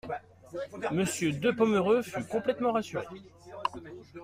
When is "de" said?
1.31-1.51